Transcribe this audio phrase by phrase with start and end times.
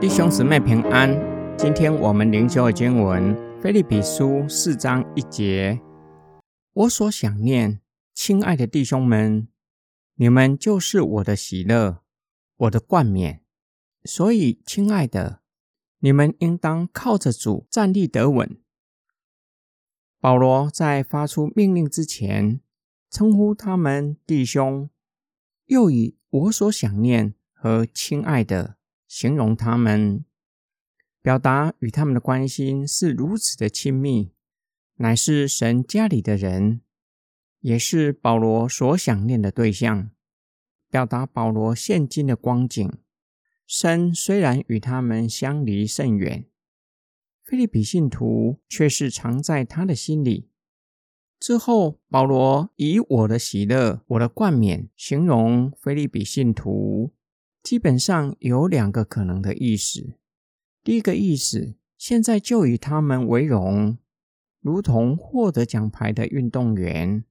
[0.00, 1.10] 弟兄姊妹平安，
[1.58, 5.78] 今天我们灵修的经文《菲利比书》四章一节。
[6.72, 7.80] 我所想念，
[8.14, 9.46] 亲爱的弟兄们，
[10.14, 12.02] 你们就是我的喜乐，
[12.56, 13.42] 我的冠冕。
[14.04, 15.42] 所以，亲爱的，
[15.98, 18.58] 你们应当靠着主站立得稳。
[20.18, 22.60] 保罗在发出命令之前，
[23.10, 24.88] 称呼他们弟兄，
[25.66, 28.76] 又以我所想念和亲爱的。
[29.08, 30.24] 形容他们，
[31.20, 34.30] 表达与他们的关心是如此的亲密，
[34.98, 36.82] 乃是神家里的人，
[37.58, 40.12] 也是保罗所想念的对象。
[40.88, 42.88] 表达保罗现今的光景，
[43.66, 46.46] 身虽然与他们相离甚远，
[47.42, 50.49] 菲利比信徒却是藏在他的心里。
[51.40, 57.14] 之后，保罗以我的喜乐、我的冠冕形容菲利比信徒。
[57.62, 60.14] 基本上有两个可能的意思。
[60.84, 63.96] 第一个意思，现在就以他们为荣，
[64.60, 67.24] 如同获得奖牌的运动员，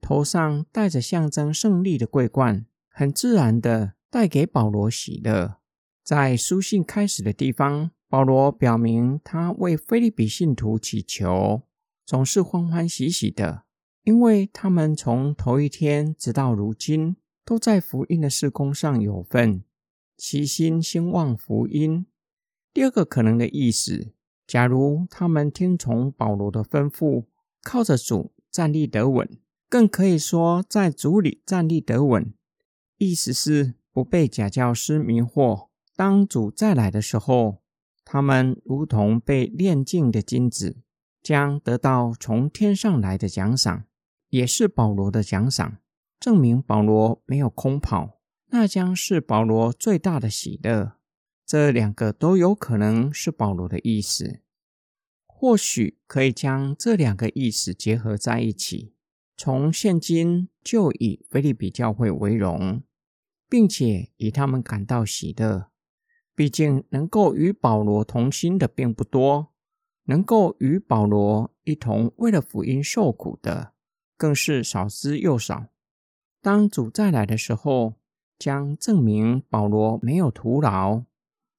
[0.00, 5.56] 头上戴着象征胜利的桂冠，很自然的带给保罗喜乐。
[6.02, 11.62] 在书信开始的地方，保罗表明他为菲利比信徒祈求，
[12.06, 13.64] 总是欢欢喜喜的，
[14.02, 19.64] 因为他们从头一天直到如今，都在福音的事工上有份。
[20.16, 22.06] 其心兴旺福音。
[22.72, 24.12] 第二个可能的意思，
[24.46, 27.24] 假如他们听从保罗的吩咐，
[27.62, 29.28] 靠着主站立得稳，
[29.68, 32.32] 更可以说在主里站立得稳。
[32.98, 35.68] 意思是不被假教师迷惑。
[35.96, 37.62] 当主再来的时候，
[38.04, 40.83] 他们如同被炼净的金子，
[41.24, 43.86] 将得到从天上来的奖赏，
[44.28, 45.78] 也是保罗的奖赏，
[46.20, 48.20] 证明保罗没有空跑。
[48.48, 50.98] 那将是保罗最大的喜乐。
[51.46, 54.40] 这两个都有可能是保罗的意思，
[55.26, 58.94] 或许可以将这两个意思结合在一起。
[59.36, 62.82] 从现今就以菲利比教会为荣，
[63.48, 65.70] 并且以他们感到喜乐。
[66.36, 69.53] 毕竟能够与保罗同心的并不多，
[70.04, 73.72] 能够与保罗一同为了福音受苦的
[74.16, 75.66] 更是少之又少。
[76.40, 77.94] 当主再来的时候。
[78.36, 81.04] 将证明保罗没有徒劳。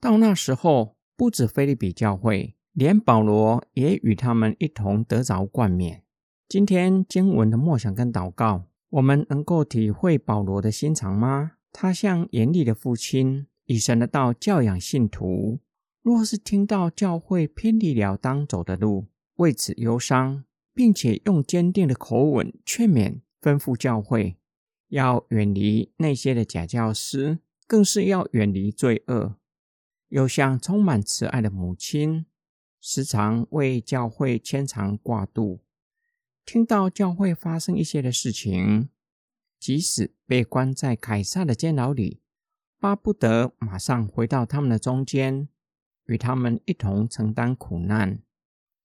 [0.00, 6.04] 到那时候，不止菲利比教会，连保罗也与他们一同得着冠冕。
[6.48, 11.52] 今天经文的默想跟祷告，我们能够体会保罗的心肠吗？
[11.72, 15.58] 他像严厉的父亲，以神的道教养信徒。
[16.02, 20.44] 若是听到教会偏离了当走的路，为此忧伤，
[20.74, 24.36] 并且用坚定的口吻劝勉、吩咐教会。
[24.88, 29.36] 要远离那些的假教师，更是要远离罪恶。
[30.08, 32.26] 又像充满慈爱的母亲，
[32.80, 35.60] 时常为教会牵肠挂肚。
[36.44, 38.88] 听到教会发生一些的事情，
[39.60, 42.22] 即使被关在凯撒的监牢里，
[42.80, 45.48] 巴不得马上回到他们的中间，
[46.10, 48.20] 与他们一同承担苦难，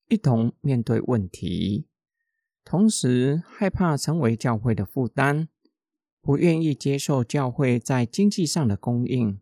[0.10, 1.88] 一同面对问题，
[2.64, 5.50] 同时害怕成为教会的负担。
[6.22, 9.40] 不愿意接受教会在经济上的供应，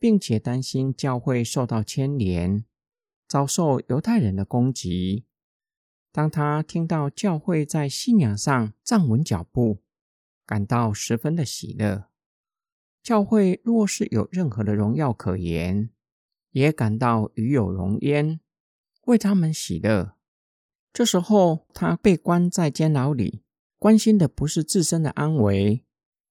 [0.00, 2.64] 并且担心教会受到牵连，
[3.28, 5.26] 遭受犹太人的攻击。
[6.10, 9.82] 当他听到教会在信仰上站稳脚步，
[10.44, 12.08] 感到十分的喜乐。
[13.00, 15.90] 教会若是有任何的荣耀可言，
[16.52, 18.40] 也感到与有荣焉，
[19.06, 20.14] 为他们喜乐。
[20.92, 23.42] 这时候，他被关在监牢里。
[23.78, 25.84] 关心的不是自身的安危，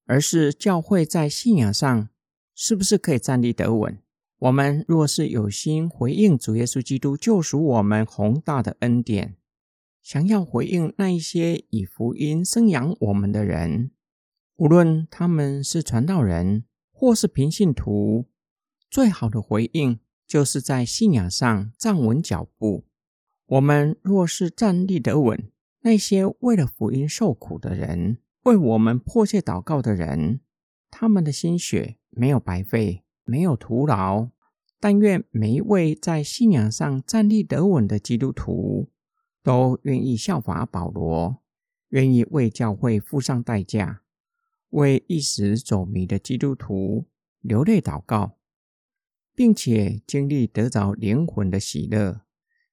[0.06, 2.10] 而是教会在信仰上
[2.54, 3.98] 是不是可以站立得稳。
[4.38, 9.36] 我们若是有心回应主耶稣基督救赎我们宏大的恩典，
[10.04, 13.90] 想要回应那一些以福音生养我们的人，
[14.58, 18.28] 无论他们是传道人或是平信徒，
[18.92, 20.00] 最好的回应
[20.30, 22.86] 就是在信仰上站稳脚步。
[23.48, 25.52] 我们若是站立得稳。
[25.82, 30.42] 那些为了福音受苦的人，为我们迫切祷告的人，
[30.92, 34.30] 他们的心血没有白费，没有徒劳。
[34.80, 38.92] 但愿每一位在信仰上站立得稳的基督徒，
[39.42, 41.42] 都愿意效法保罗，
[41.90, 44.02] 愿意为教会付上代价，
[44.70, 47.08] 为一时走迷的基督徒
[47.42, 48.38] 流泪祷告，
[49.40, 52.26] 并且经历得着灵魂的喜乐，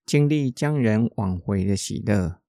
[0.05, 2.41] 经历将人挽回的喜乐。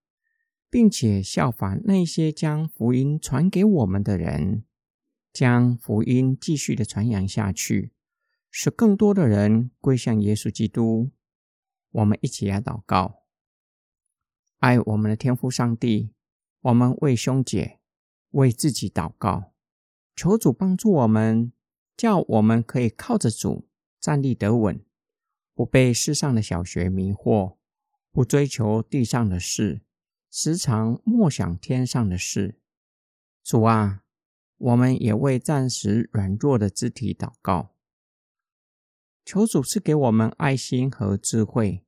[0.72, 4.66] 并且效法那些将福音传给我们的人，
[5.32, 7.92] 将福音继续的传扬下去，
[8.50, 11.12] 使更多的人归向耶稣基督。
[11.92, 13.22] 我们一起来祷告：
[14.58, 16.16] 爱我们的天父上帝，
[16.62, 17.78] 我们为兄姐、
[18.32, 19.54] 为自己祷告，
[20.16, 21.54] 求主帮助我们，
[21.96, 23.67] 叫我们可以靠着主
[24.08, 24.82] 站立得稳，
[25.54, 27.58] 不被世上的小学迷惑，
[28.10, 29.82] 不追求地上的事。
[30.32, 32.58] 时常默想天上的事，
[33.44, 34.04] 主啊，
[34.60, 37.76] 我们也为暂时软弱的肢体祷告，
[39.26, 41.84] 求主赐给我们爱心和智慧，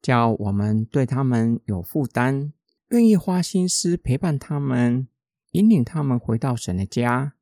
[0.00, 2.54] 叫我们对他们有负担，
[2.88, 5.06] 愿意花心思陪伴他们，
[5.50, 7.34] 引领他们回到神的家，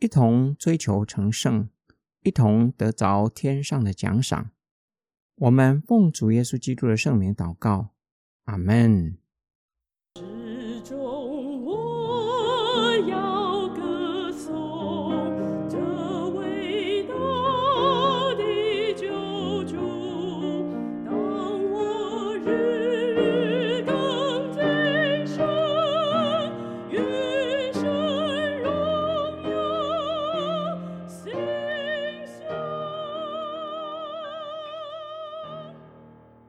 [0.00, 1.68] 一同追求成圣，
[2.22, 4.50] 一同得着天上的奖赏。
[5.36, 7.90] 我们奉主耶稣基督的圣名祷告
[8.44, 9.18] 阿门。